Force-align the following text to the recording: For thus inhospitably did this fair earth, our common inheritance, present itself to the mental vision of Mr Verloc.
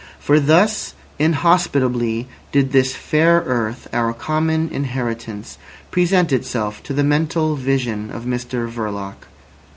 For 0.19 0.39
thus 0.39 0.95
inhospitably 1.19 2.27
did 2.51 2.71
this 2.71 2.95
fair 2.95 3.43
earth, 3.45 3.87
our 3.93 4.13
common 4.13 4.67
inheritance, 4.69 5.59
present 5.91 6.33
itself 6.33 6.81
to 6.85 6.93
the 6.93 7.03
mental 7.03 7.55
vision 7.55 8.09
of 8.09 8.23
Mr 8.25 8.67
Verloc. 8.67 9.27